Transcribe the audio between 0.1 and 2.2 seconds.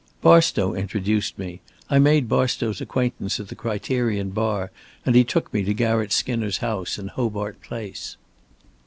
"Barstow introduced me. I